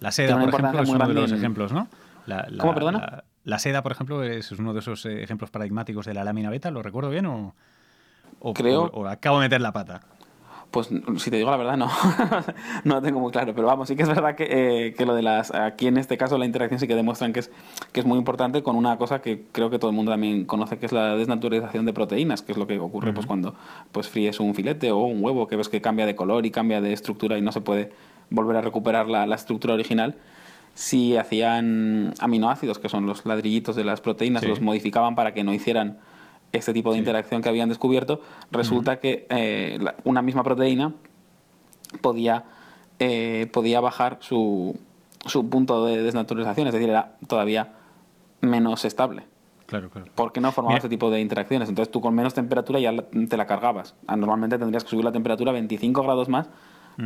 [0.00, 1.88] La seda, por ejemplo, es uno de los ejemplos, ¿no?
[2.58, 3.24] ¿Cómo, perdona?
[3.44, 6.82] La, seda, por ejemplo, es uno de esos ejemplos paradigmáticos de la lámina beta, ¿lo
[6.82, 7.54] recuerdo bien o...?
[8.40, 8.90] O, Creo...
[8.92, 10.02] o, acabo de meter la pata.
[10.70, 11.88] Pues si te digo la verdad, no.
[12.84, 13.54] no lo tengo muy claro.
[13.54, 15.54] Pero vamos, sí que es verdad que, eh, que, lo de las.
[15.54, 17.50] Aquí en este caso, la interacción sí que demuestran que es,
[17.92, 20.78] que es muy importante con una cosa que creo que todo el mundo también conoce,
[20.78, 23.54] que es la desnaturalización de proteínas, que es lo que ocurre pues, cuando
[23.92, 26.82] pues, fríes un filete o un huevo, que ves que cambia de color y cambia
[26.82, 27.90] de estructura y no se puede
[28.28, 30.16] volver a recuperar la, la estructura original.
[30.74, 35.54] Si hacían aminoácidos, que son los ladrillitos de las proteínas, los modificaban para que no
[35.54, 35.98] hicieran
[36.52, 40.94] este tipo de interacción que habían descubierto, resulta que eh, una misma proteína
[42.00, 42.44] podía,
[42.98, 44.78] eh, podía bajar su,
[45.26, 47.74] su punto de desnaturalización, es decir, era todavía
[48.40, 49.24] menos estable.
[49.66, 50.10] Claro, claro.
[50.14, 51.68] Porque no formaba este tipo de interacciones.
[51.68, 52.90] Entonces tú con menos temperatura ya
[53.28, 53.94] te la cargabas.
[54.06, 56.48] Ah, normalmente tendrías que subir la temperatura a 25 grados más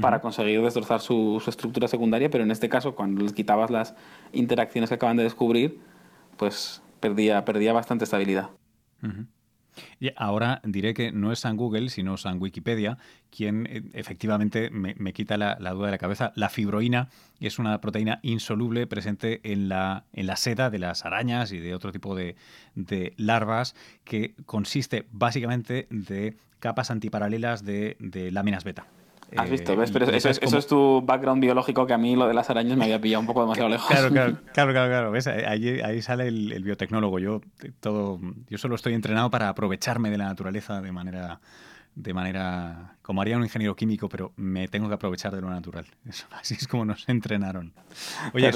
[0.00, 3.94] para conseguir destrozar su, su, estructura secundaria, pero en este caso, cuando les quitabas las
[4.32, 5.80] interacciones que acaban de descubrir,
[6.38, 8.48] pues perdía, perdía bastante estabilidad.
[10.00, 12.98] Y ahora diré que no es San Google, sino San Wikipedia,
[13.30, 16.32] quien eh, efectivamente me, quita la, duda de la cabeza.
[16.36, 17.08] La fibroína
[17.40, 21.74] es una proteína insoluble presente en la, en la seda de las arañas y de
[21.74, 22.36] otro tipo de,
[22.74, 28.86] de larvas, que consiste básicamente de capas antiparalelas de, de láminas beta.
[29.36, 29.90] Has visto, ¿ves?
[29.90, 33.00] Pero eso, es, tu background biológico que a mí lo de las arañas me había
[33.00, 33.88] pillado un poco demasiado lejos.
[33.88, 35.26] Claro, claro, claro, claro, ¿Ves?
[35.26, 37.18] Ahí, ahí sale el, biotecnólogo.
[37.18, 37.40] Yo,
[37.80, 41.40] todo, yo solo estoy entrenado para aprovecharme de la naturaleza de manera
[41.94, 45.84] de manera como haría un ingeniero químico, pero me tengo que aprovechar de lo natural.
[46.30, 47.72] así es como nos entrenaron.
[48.32, 48.50] Oye,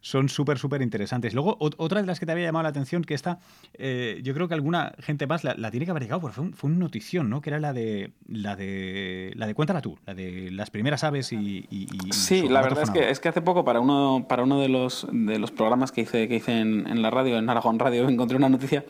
[0.00, 1.34] son súper, súper interesantes.
[1.34, 3.38] Luego, otra de las que te había llamado la atención, que esta,
[3.74, 6.70] eh, yo creo que alguna gente más la, tiene que haber llegado, porque fue, fue
[6.70, 7.40] una notición, ¿no?
[7.40, 11.32] Que era la de, la de, la de Cuéntala tú, la de las primeras aves
[11.32, 11.66] y...
[12.10, 15.06] sí, la verdad es que, es que hace poco para uno, para uno de, los,
[15.12, 18.36] de los programas que hice, que hice en, en la radio, en Aragón Radio, encontré
[18.36, 18.84] una noticia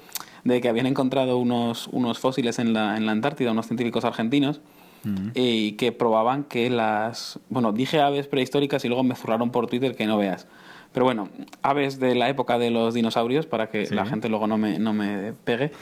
[0.44, 4.60] de que habían encontrado unos, unos fósiles en la, en la Antártida, unos científicos argentinos,
[5.02, 5.28] mm.
[5.34, 7.40] y que probaban que las...
[7.48, 10.46] Bueno, dije aves prehistóricas y luego me zurraron por Twitter que no veas.
[10.92, 11.28] Pero bueno,
[11.62, 14.92] aves de la época de los dinosaurios, para que la gente luego no me, no
[14.92, 15.72] me pegue.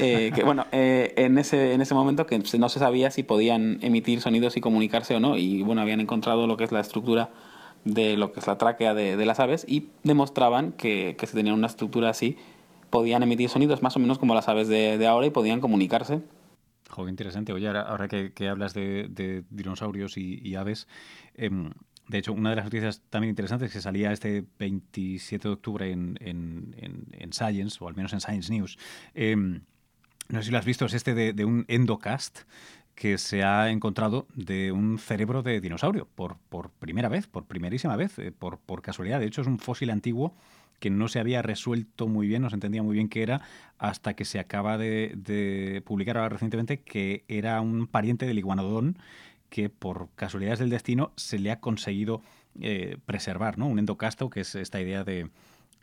[0.00, 3.78] Eh, que bueno, eh, en, ese, en ese momento que no se sabía si podían
[3.82, 5.36] emitir sonidos y comunicarse o no.
[5.36, 7.30] Y bueno, habían encontrado lo que es la estructura
[7.84, 11.34] de lo que es la tráquea de, de las aves y demostraban que, que se
[11.34, 12.36] tenía una estructura así
[12.90, 16.20] podían emitir sonidos más o menos como las aves de, ahora y podían comunicarse.
[16.88, 17.52] Joder, interesante.
[17.52, 20.86] Oye, ahora, que, hablas de, dinosaurios y, aves,
[21.34, 21.70] em,
[22.08, 26.18] de hecho, una de las noticias también interesantes que salía este 27 de octubre en,
[26.20, 28.78] en, Science, o al menos en Science News,
[29.14, 29.62] em,
[30.28, 32.40] no sé si lo has visto, es este de, un endocast
[32.94, 37.94] que se ha encontrado de un cerebro de dinosaurio por, por primera vez, por primerísima
[37.96, 39.20] vez, eh, por, por casualidad.
[39.20, 40.34] De hecho, es un fósil antiguo
[40.78, 43.42] que no se había resuelto muy bien, no se entendía muy bien qué era,
[43.78, 48.98] hasta que se acaba de, publicar ahora recientemente que era un pariente del iguanodón
[49.50, 52.22] que por casualidades del destino se le ha conseguido
[52.60, 53.66] eh, preservar, ¿no?
[53.66, 55.30] Un endocasto, que es esta idea de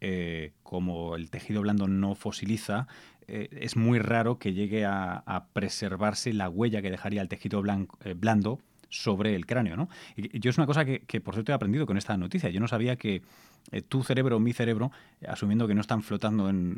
[0.02, 2.88] eh, como el tejido blando no fosiliza,
[3.28, 7.64] eh, es muy raro que llegue a, preservarse la huella que dejaría el tejido
[8.16, 8.60] blando
[8.94, 9.90] sobre el cráneo, ¿no?
[10.16, 12.50] Y yo es una cosa que, por cierto he aprendido con esta noticia.
[12.50, 13.24] Yo no sabía que
[13.72, 14.92] eh, tu cerebro o mi cerebro,
[15.28, 16.78] asumiendo que no están flotando en,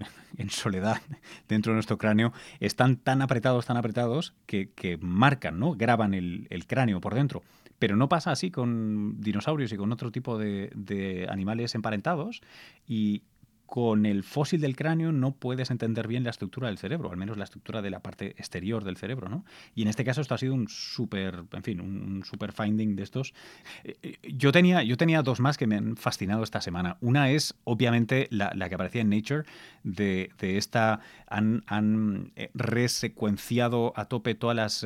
[0.49, 1.01] soledad
[1.49, 5.73] dentro de nuestro cráneo, están tan apretados, tan apretados, que, marcan, ¿no?
[5.73, 7.43] Graban el, cráneo por dentro.
[7.77, 12.41] Pero no pasa así con dinosaurios y con otro tipo de, animales emparentados.
[12.87, 13.23] Y
[13.65, 17.37] con el fósil del cráneo no puedes entender bien la estructura del cerebro, al menos
[17.37, 19.45] la estructura de la parte exterior del cerebro, ¿no?
[19.73, 23.03] Y en este caso esto ha sido un súper, en fin, un super finding de
[23.03, 23.33] estos.
[23.83, 26.97] Eh, eh, yo tenía, yo tenía dos más que me han fascinado esta semana.
[27.01, 29.43] Una es, obviamente, la, que aparecía en Nature,
[29.83, 34.85] de, esta, han, han eh, resecuenciado a tope todas las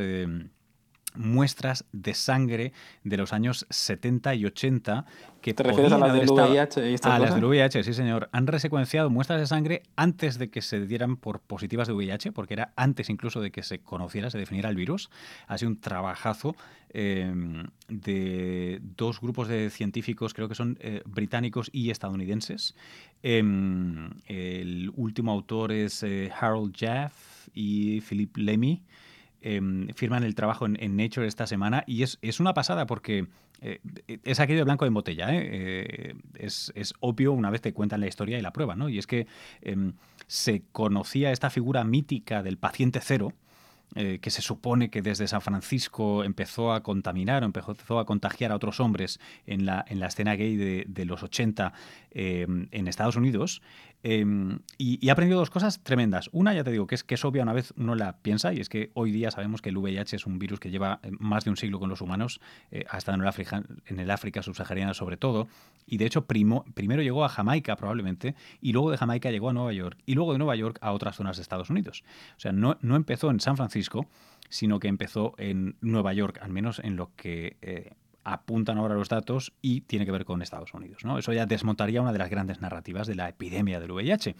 [1.15, 2.71] muestras de sangre
[3.03, 5.05] de los años 70 y 80
[5.41, 6.97] que ¿Te refieres a las del VIH?
[7.03, 8.29] a las del VIH, sí señor.
[8.33, 12.55] Han resecuenciado muestras de sangre antes de que se dieran por positivas de VIH, porque
[12.55, 15.09] era antes incluso de que se conociera, se definiera el virus.
[15.47, 16.55] Ha sido un trabajazo
[16.89, 22.75] em, de dos grupos de científicos, creo que son eh, británicos y estadounidenses.
[23.23, 28.83] Em, el último autor es eh, Harold Jaff y Philip Lemmy.
[29.41, 33.27] Em, firman el trabajo en, Nature esta semana y es, una pasada porque
[33.61, 33.79] eh,
[34.23, 35.33] es aquello de blanco en botella.
[35.33, 35.47] ¿eh?
[35.51, 38.89] Eh, es, obvio una vez te cuentan la historia y la prueba, ¿no?
[38.89, 39.27] Y es que
[39.61, 39.93] em,
[40.27, 43.33] se conocía esta figura mítica del paciente cero,
[43.95, 48.55] que se supone que desde San Francisco empezó a contaminar o empezó a contagiar a
[48.55, 51.73] otros hombres en la, en la escena gay de, los 80
[52.11, 53.63] em, en Estados Unidos.
[54.01, 56.29] Em, y, ha aprendido dos cosas tremendas.
[56.31, 58.59] Una, ya te digo, que es, que es obvia una vez uno la piensa, y
[58.59, 61.43] es que hoy día sabemos que el VIH es un virus que lleva eh, más
[61.43, 62.39] de un siglo con los humanos,
[62.71, 65.47] eh, ha estado en el, África, en el África subsahariana sobre todo,
[65.85, 69.73] y de hecho primero llegó a Jamaica probablemente, y luego de Jamaica llegó a Nueva
[69.73, 72.03] York, y luego de Nueva York a otras zonas de Estados Unidos.
[72.37, 74.07] O sea, no, no empezó en San Francisco,
[74.47, 77.91] sino que empezó en Nueva York, al menos en lo que eh,
[78.23, 81.03] apuntan ahora los datos y tiene que ver con Estados Unidos.
[81.05, 81.17] ¿no?
[81.17, 84.35] Eso ya desmontaría una de las grandes narrativas de la epidemia del VIH.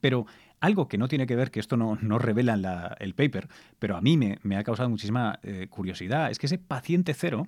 [0.00, 0.26] Pero
[0.60, 4.00] algo que no tiene que ver, que esto no, no revela el paper, pero a
[4.00, 7.46] mí me, ha causado muchísima eh, curiosidad, es que ese paciente cero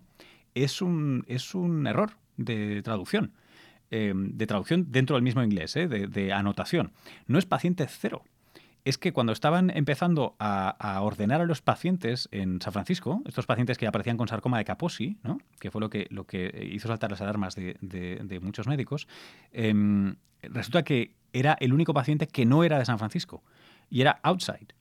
[0.55, 3.33] es un, es un error de traducción.
[3.91, 6.93] Eh, de traducción dentro del mismo inglés, de, de anotación.
[7.27, 8.23] No es paciente cero,
[8.89, 13.77] es que cuando estaban empezando a, ordenar a los pacientes en San Francisco, estos pacientes
[13.77, 15.39] que aparecían con sarcoma de Kaposi, ¿no?
[15.61, 19.07] que fue lo que, lo que hizo saltar las alarmas de, muchos médicos,
[19.53, 23.43] em, resulta que era el único paciente que no era de San Francisco
[23.91, 24.75] y era outside.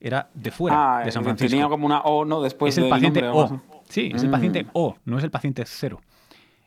[0.00, 1.50] Era de fuera ah, de San Francisco.
[1.50, 2.40] Tenía como una O, ¿no?
[2.40, 3.60] Después es el paciente O.
[3.88, 4.70] Sí, es el paciente mm.
[4.72, 6.00] O, no es el paciente cero.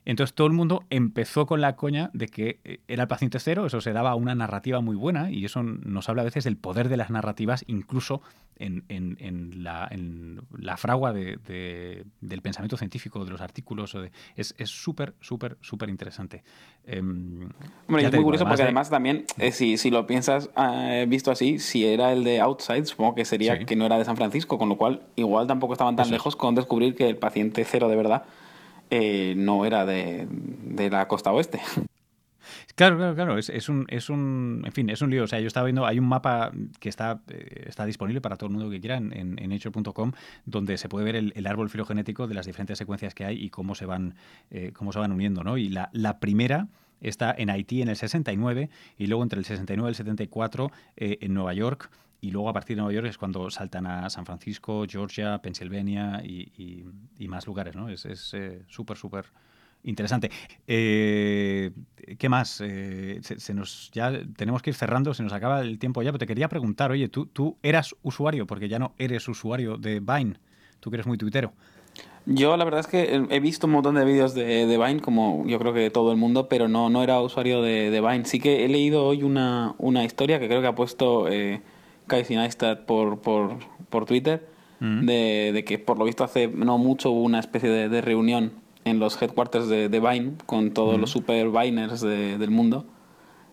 [0.06, 3.66] Entonces todo el mundo empezó con la coña de que eh, era el paciente cero,
[3.66, 6.90] eso se daba una narrativa muy buena y eso nos habla a veces del poder
[6.90, 8.22] de las narrativas, incluso
[8.58, 8.84] en,
[9.64, 13.98] la, fragua de, del pensamiento científico, de los artículos.
[14.36, 16.44] es súper, súper, súper interesante.
[16.86, 17.50] Em,
[17.88, 21.60] Hombre, es muy curioso porque además también, eh, si, si, lo piensas eh, visto así,
[21.60, 24.70] si era el de Outside, supongo que sería que no era de San Francisco, con
[24.70, 28.24] lo cual igual tampoco estaban tan lejos con descubrir que el paciente cero de verdad
[28.94, 30.28] eh, no era de,
[30.92, 31.62] la costa oeste.
[32.76, 33.38] Claro, claro, claro.
[33.38, 35.24] Es, un, es un, en fin, es un lío.
[35.24, 38.48] O sea, yo estaba viendo, hay un mapa que está, eh, está disponible para todo
[38.48, 40.12] el mundo que quiera en, en, nature.com,
[40.46, 43.76] donde se puede ver el, árbol filogenético de las diferentes secuencias que hay y cómo
[43.76, 44.16] se van,
[44.50, 45.58] eh, cómo se van uniendo, ¿no?
[45.58, 46.68] Y la, la primera
[47.02, 51.34] está en Haití en el 69 y luego entre el 69 y el 74 en
[51.34, 51.90] Nueva York
[52.22, 56.22] y luego a partir de Nueva York es cuando saltan a San Francisco, Georgia, Pennsylvania
[56.24, 56.86] y,
[57.28, 57.90] más lugares, ¿no?
[57.90, 58.02] Es
[58.68, 59.26] súper, eh, súper
[59.84, 60.30] interesante.
[60.68, 61.72] Eh,
[62.20, 62.62] ¿Qué más?
[62.64, 66.20] Eh, se, nos, ya tenemos que ir cerrando, se nos acaba el tiempo ya, pero
[66.20, 70.36] te quería preguntar, oye, ¿tú, tú eras usuario, porque ya no eres usuario de Vine,
[70.80, 71.54] tú que eres muy tuitero.
[72.28, 75.58] Yo la verdad es que he visto un montón de vídeos de, Vine, como yo
[75.58, 78.26] creo que todo el mundo, pero no, no era usuario de, de Vine.
[78.26, 81.28] Sí que he leído hoy una, una historia que creo que ha puesto
[82.12, 83.58] Casey Neistat por, por,
[83.90, 84.48] por Twitter,
[84.80, 88.52] de, de, que por lo visto hace no mucho hubo una especie de, de reunión
[88.84, 92.88] en los headquarters de, de Vine con todos los super Viners del mundo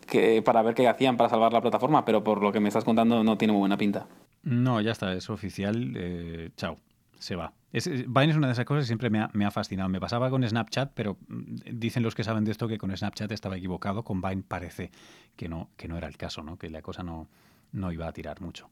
[0.08, 2.84] que, para ver qué hacían para salvar la plataforma, pero por lo que me estás
[2.84, 4.06] contando no tiene muy buena pinta.
[4.42, 5.92] No, ya está, es oficial.
[5.96, 6.78] Eh, chao,
[7.18, 7.52] se va.
[7.72, 9.90] Vine es una de esas cosas que siempre me ha, me ha, fascinado.
[9.90, 13.30] Me pasaba con Snapchat, pero mm, dicen los que saben de esto que con Snapchat
[13.30, 14.02] estaba equivocado.
[14.02, 14.90] Con Vine parece
[15.36, 16.56] que no, que no era el caso, ¿no?
[16.56, 17.28] que la cosa no,
[17.72, 18.68] no iba a tirar mucho.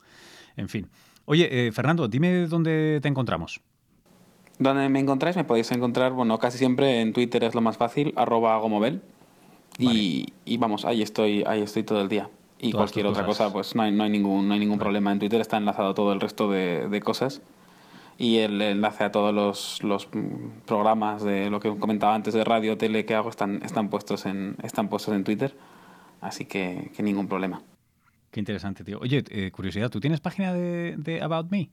[0.56, 0.88] En fin.
[1.26, 3.60] Oye, eh, Fernando, dime dónde te encontramos.
[4.58, 8.14] Donde me encontráis, me podéis encontrar, bueno, casi siempre en Twitter es lo más fácil,
[8.16, 9.02] arroba gomobel.
[9.78, 12.30] Y, vamos, ahí estoy, ahí estoy todo el día.
[12.58, 15.12] Y cualquier otra cosa, pues no hay, no hay ningún, no hay ningún problema.
[15.12, 17.42] En Twitter está enlazado todo el resto de, cosas.
[18.16, 20.08] Y el enlace a todos los, los,
[20.64, 24.56] programas de lo que comentaba antes de radio, tele que hago están, están, puestos, en,
[24.62, 25.54] están puestos en Twitter.
[26.22, 27.60] Así que, que ningún problema.
[28.36, 28.98] Qué interesante, tío.
[29.00, 31.70] Oye, eh, curiosidad, ¿tú tienes página de, About Me?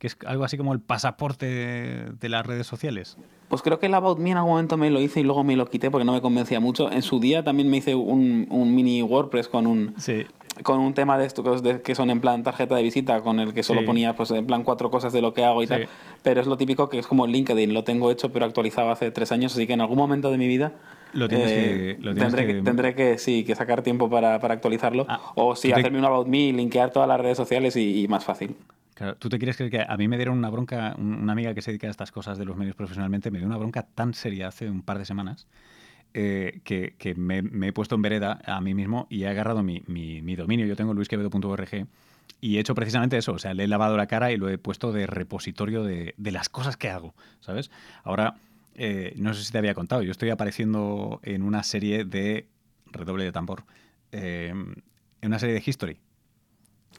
[0.00, 3.16] que es algo así como el pasaporte de, las redes sociales.
[3.48, 5.54] Pues creo que el About Me en algún momento me lo hice y luego me
[5.54, 6.90] lo quité porque no me convencía mucho.
[6.90, 9.94] En su día también me hice un, mini WordPress con un,
[10.64, 13.62] con un tema de estos que son en plan tarjeta de visita, con el que
[13.62, 15.86] solo ponía pues en plan cuatro cosas de lo que hago y tal.
[16.24, 19.30] Pero es lo típico que es como LinkedIn, lo tengo hecho pero actualizado hace tres
[19.30, 20.72] años, así que en algún momento de mi vida
[21.12, 25.06] lo tienes que, eh, tendré, que, tendré que sí que sacar tiempo para, para actualizarlo
[25.08, 28.56] ah, o sí hacerme un about me linkear todas las redes sociales y más fácil
[29.18, 31.70] ¿tú te quieres creer que a mí me dieron una bronca, una amiga que se
[31.70, 34.70] dedica a estas cosas de los medios profesionalmente, me dio una bronca tan seria hace
[34.70, 35.46] un par de semanas
[36.14, 39.80] eh, que, me, he puesto en vereda a mí mismo y he agarrado mi,
[40.36, 40.66] dominio.
[40.66, 41.86] Yo tengo luisquevedo.org
[42.40, 43.32] y he hecho precisamente eso.
[43.32, 46.48] O sea, le he lavado la cara y lo he puesto de repositorio de, las
[46.48, 47.70] cosas que hago, ¿sabes?
[48.04, 48.34] Ahora,
[48.74, 52.48] eh, no sé si te había contado, yo estoy apareciendo en una serie de,
[52.86, 53.64] redoble de tambor,
[54.12, 55.98] eh, en una serie de History.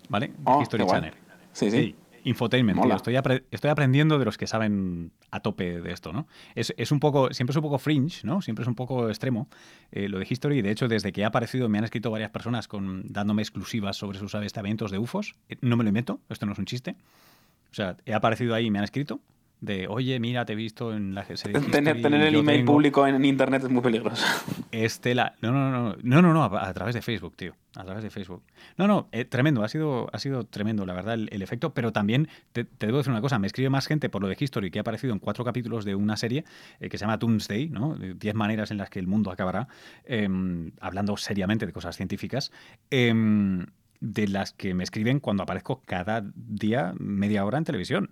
[0.09, 0.33] ¿Vale?
[0.43, 1.13] Oh, History Channel.
[1.53, 1.95] Sí, sí.
[2.23, 2.95] infotainment, tío.
[2.95, 3.15] Estoy,
[3.51, 6.27] estoy, aprendiendo de los que saben a tope de esto, ¿no?
[6.55, 8.41] Es, es, un poco, siempre es un poco fringe, ¿no?
[8.41, 9.47] Siempre es un poco extremo
[9.91, 10.61] eh, lo de History.
[10.61, 14.17] De hecho, desde que ha aparecido, me han escrito varias personas con, dándome exclusivas sobre
[14.19, 15.35] sus avistamientos de UFOs.
[15.49, 16.95] Eh, no me lo invento, esto no es un chiste.
[17.71, 19.19] O sea, he aparecido ahí y me han escrito
[19.63, 23.23] de, oye, mira, te he visto en la serie Tener, tener el email público en
[23.23, 24.25] internet es muy peligroso.
[24.73, 28.09] Estela, no, no, no, no, no, no, a, través de Facebook, tío, a través de
[28.09, 28.43] Facebook.
[28.77, 32.27] No, no, eh, tremendo, ha sido, ha sido tremendo, la verdad, el, efecto, pero también
[32.51, 34.81] te, debo decir una cosa, me escribe más gente por lo de History, que ha
[34.81, 36.43] aparecido en cuatro capítulos de una serie
[36.81, 37.95] eh, que se llama Doomsday, ¿no?
[37.95, 39.69] Diez maneras en las que el mundo acabará,
[40.03, 42.51] em, hablando seriamente de cosas científicas.
[42.89, 43.65] Em,
[44.01, 48.11] de las que me escriben cuando aparezco cada día media hora en televisión.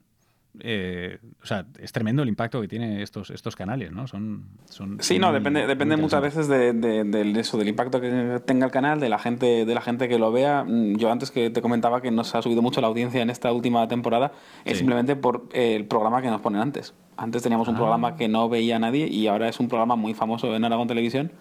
[0.59, 4.07] Eh, o sea, es tremendo el impacto que tienen estos, estos canales, ¿no?
[4.07, 8.71] Son, son sí, no, depende, depende muchas veces de, eso, del impacto que tenga el
[8.71, 10.63] canal, de la gente, de la gente que lo vea.
[10.63, 13.51] Mm, yo antes que te comentaba que nos ha subido mucho la audiencia en esta
[13.53, 14.33] última temporada,
[14.65, 16.93] es simplemente por el programa que nos ponen antes.
[17.21, 17.77] Antes teníamos un ah.
[17.77, 21.31] programa que no veía nadie y ahora es un programa muy famoso en Aragón Televisión,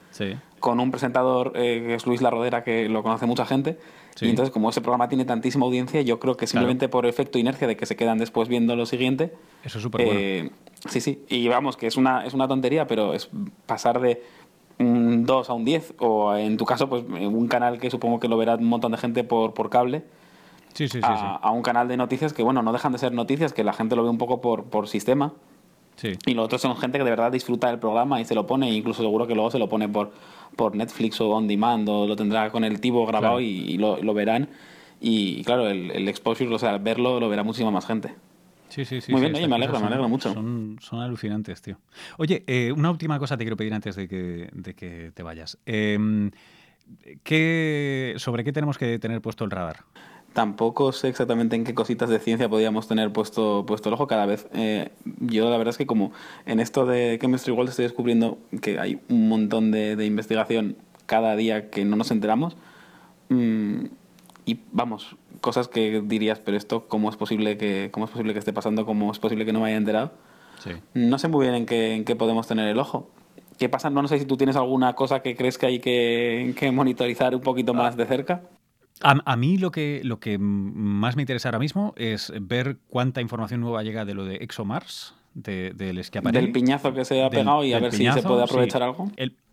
[0.58, 3.78] con un presentador eh, que es Luis La Rodera, que lo conoce mucha gente
[4.20, 7.66] y entonces, como ese programa tiene tantísima audiencia, yo creo que simplemente por efecto inercia
[7.66, 9.32] de que se quedan después viendo lo siguiente.
[9.64, 10.20] Eso es súper bueno.
[10.20, 10.50] Eh,
[10.88, 11.24] sí, sí.
[11.28, 13.30] Y vamos, que es una, es una tontería, pero es
[13.66, 14.22] pasar de
[14.78, 18.28] un 2 a un 10, o en tu caso, pues un canal que supongo que
[18.28, 20.02] lo verá un montón de gente por, por cable.
[20.74, 23.12] Sí, sí, sí, a, a, un canal de noticias que, bueno, no dejan de ser
[23.12, 25.32] noticias, que la gente lo ve un poco por, por sistema.
[26.00, 26.12] Sí.
[26.24, 28.70] Y los otros son gente que de verdad disfruta del programa y se lo pone,
[28.70, 30.12] e incluso seguro que luego se lo pone por,
[30.56, 34.48] por Netflix o on demand o lo tendrá con el tipo grabado y, lo, verán.
[34.98, 38.14] Y claro, el, el exposure, o sea, verlo lo verá muchísima más gente.
[38.70, 39.12] Sí, sí, sí.
[39.12, 40.32] Muy bien, me alegro, me alegro mucho.
[40.32, 41.76] Son, son alucinantes, tío.
[42.16, 45.58] Oye, eh, una última cosa te quiero pedir antes de que, de que te vayas.
[45.66, 46.30] Eh,
[47.22, 49.84] ¿qué, ¿Sobre qué tenemos que tener puesto el radar?
[50.32, 54.26] Tampoco sé exactamente en qué cositas de ciencia podíamos tener puesto, puesto el ojo cada
[54.26, 54.46] vez.
[54.52, 54.90] Eh,
[55.20, 56.12] yo la verdad es que como
[56.46, 61.34] en esto de Chemistry World estoy descubriendo que hay un montón de, de investigación cada
[61.34, 62.56] día que no nos enteramos.
[63.28, 63.86] Mm,
[64.46, 68.38] y vamos, cosas que dirías, pero esto, ¿cómo es posible que, cómo es posible que
[68.38, 68.86] esté pasando?
[68.86, 70.12] ¿Cómo es posible que no me haya enterado?
[70.94, 73.10] No sé muy bien en qué, en qué podemos tener el ojo.
[73.58, 73.90] ¿Qué pasa?
[73.90, 77.40] No, sé si tú tienes alguna cosa que crees que hay que, que monitorizar un
[77.40, 78.42] poquito más de cerca.
[79.02, 83.60] A, mí lo que, lo que más me interesa ahora mismo es ver cuánta información
[83.60, 86.40] nueva llega de lo de ExoMars, de, del escaparate.
[86.40, 89.10] Del piñazo que se ha pegado y a ver si se puede aprovechar algo.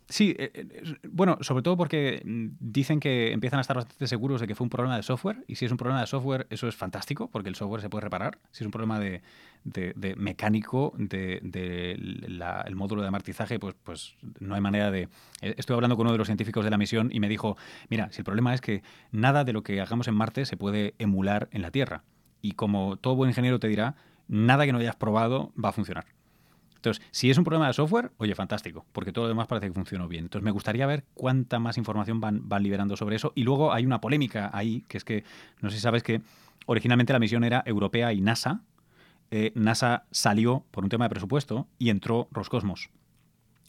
[0.09, 4.41] Sí, eh, eh, bueno, sobre todo porque mm, dicen que empiezan a estar bastante seguros
[4.41, 6.67] de que fue un problema de software y si es un problema de software eso
[6.67, 8.39] es fantástico porque el software se puede reparar.
[8.51, 9.21] Si es un problema de,
[9.63, 15.09] de, mecánico del de, el módulo de amortizaje, pues, pues no hay manera de...
[15.41, 17.57] Eh, estoy hablando con uno de los científicos de la misión y me dijo,
[17.89, 20.95] mira, si el problema es que nada de lo que hagamos en Marte se puede
[20.99, 22.03] emular en la Tierra.
[22.41, 23.95] Y como todo buen ingeniero te dirá,
[24.27, 26.05] nada que no hayas probado va a funcionar.
[26.77, 29.73] Entonces, si es un problema de software, oye, fantástico, porque todo lo demás parece que
[29.73, 30.25] funcionó bien.
[30.25, 33.33] Entonces, me gustaría ver cuánta más información van, van liberando sobre eso.
[33.35, 35.23] Y luego hay una polémica ahí, que es que,
[35.61, 36.21] no sé si sabes que
[36.65, 38.61] originalmente la misión era europea y NASA,
[39.31, 42.89] eh, NASA salió por un tema de presupuesto y entró Roscosmos.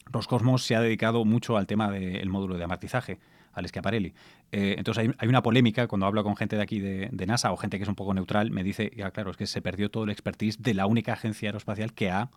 [0.05, 3.19] Roscosmos se ha dedicado mucho al tema del módulo de amortizaje,
[3.53, 4.13] al Schiaparelli.
[4.51, 7.57] Eh, entonces hay, una polémica cuando hablo con gente de aquí de, de, NASA o
[7.57, 10.05] gente que es un poco neutral, me dice, ya claro, es que se perdió todo
[10.05, 12.29] el expertise de la única agencia aeroespacial que ha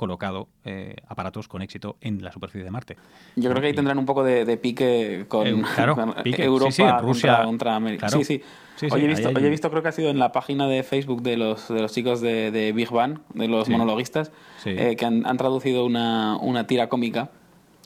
[0.00, 2.96] colocado eh, aparatos con éxito en la superficie de Marte.
[3.36, 5.46] Yo creo que ahí tendrán un poco de, pique con,
[6.26, 8.08] Europa Rusia, contra, América.
[8.08, 8.42] Sí, sí.
[8.90, 11.36] hoy, he visto, he visto, creo que ha sido en la página de Facebook de
[11.36, 14.32] los, de los chicos de, Big Bang, de los monologuistas,
[14.64, 17.28] eh, que han, traducido una, una tira cómica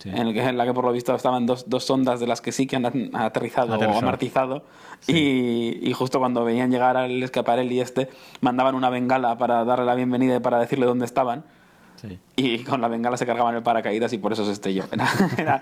[0.04, 2.40] en, el que, en la que por lo visto estaban dos, dos sondas de las
[2.40, 4.62] que sí que han aterrizado, o amartizado.
[5.08, 8.08] Y, y, justo cuando venían llegar al escaparel y este,
[8.40, 11.44] mandaban una bengala para darle la bienvenida y para decirle dónde estaban.
[12.36, 14.84] Y con la bengala se cargaban el paracaídas y por eso se estrelló.
[15.38, 15.60] Era,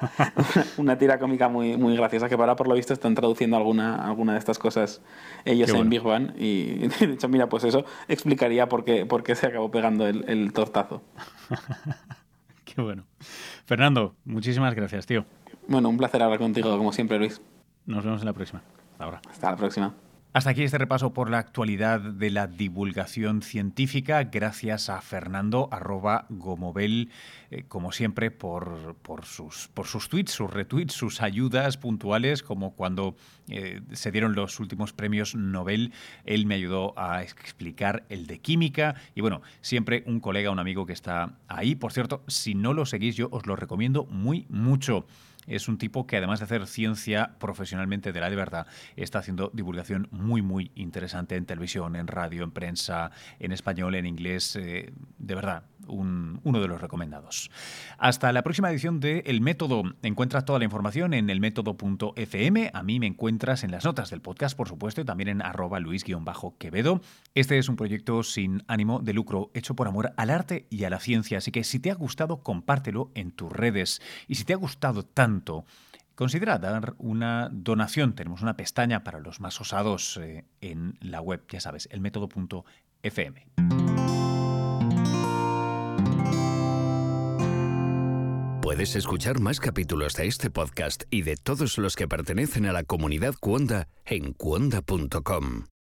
[0.76, 4.32] una tira cómica muy, muy graciosa que para por lo visto están traduciendo alguna, alguna
[4.32, 5.02] de estas cosas
[5.44, 6.32] ellos en Big One.
[6.42, 10.24] Y de hecho, mira, pues eso explicaría por qué, por qué se acabó pegando el,
[10.28, 11.02] el tortazo.
[12.64, 13.04] qué bueno.
[13.64, 15.24] Fernando, muchísimas gracias, tío.
[15.68, 17.40] Bueno, un placer hablar contigo, como siempre, Luis.
[17.86, 18.62] Nos vemos en la próxima.
[18.98, 19.20] Ahora.
[19.30, 19.94] Hasta la próxima.
[20.34, 26.24] Hasta aquí este repaso por la actualidad de la divulgación científica, gracias a Fernando arroba
[26.30, 27.10] Gomobel,
[27.50, 33.14] eh, como siempre, por, sus, por sus tweets, sus retweets, sus ayudas puntuales, como cuando
[33.50, 35.92] eh, se dieron los últimos premios Nobel,
[36.24, 40.86] él me ayudó a explicar el de química y bueno, siempre un colega, un amigo
[40.86, 41.74] que está ahí.
[41.74, 45.04] Por cierto, si no lo seguís, yo os lo recomiendo muy mucho.
[45.46, 48.66] Es un tipo que además de hacer ciencia profesionalmente de la de verdad,
[48.96, 54.06] está haciendo divulgación muy, muy interesante en televisión, en radio, en prensa, en español, en
[54.06, 54.56] inglés.
[54.56, 57.50] Eh, de verdad, uno de los recomendados.
[57.98, 59.82] Hasta la próxima edición de El Método.
[60.02, 62.70] Encuentras toda la información en elmétodo.fm.
[62.72, 65.80] A mí me encuentras en las notas del podcast, por supuesto, y también en arroba
[65.80, 67.00] luis-quevedo.
[67.34, 70.90] Este es un proyecto sin ánimo de lucro, hecho por amor al arte y a
[70.90, 71.38] la ciencia.
[71.38, 74.00] Así que si te ha gustado, compártelo en tus redes.
[74.28, 75.64] Y si te ha gustado tanto,
[76.14, 78.14] Considera dar una donación.
[78.14, 83.46] Tenemos una pestaña para los más osados eh, en la web, ya sabes, elmétodo.fm.
[88.60, 92.84] Puedes escuchar más capítulos de este podcast y de todos los que pertenecen a la
[92.84, 95.72] comunidad Cuonda en cuonda.com.